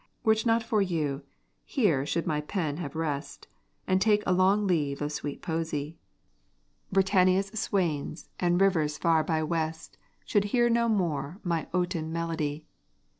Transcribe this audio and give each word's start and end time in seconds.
Were't 0.23 0.47
not 0.47 0.63
for 0.63 0.81
you, 0.81 1.21
here 1.63 2.07
should 2.07 2.25
my 2.25 2.41
pen 2.41 2.77
have 2.77 2.95
rest, 2.95 3.47
And 3.85 4.01
take 4.01 4.23
a 4.25 4.33
long 4.33 4.65
leave 4.65 4.99
of 4.99 5.11
sweet 5.11 5.43
poesy; 5.43 5.99
Britannia's 6.91 7.49
swains, 7.53 8.27
and 8.39 8.59
rivers 8.59 8.97
far 8.97 9.23
by 9.23 9.43
west, 9.43 9.99
Should 10.25 10.45
hear 10.45 10.71
no 10.71 10.89
more 10.89 11.37
my 11.43 11.67
oaten 11.71 12.11
melody. 12.11 12.65